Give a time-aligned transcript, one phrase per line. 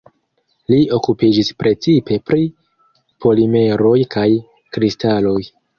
[0.73, 2.49] Li okupiĝis precipe pri
[3.27, 4.29] polimeroj kaj
[4.77, 5.41] kristaloj.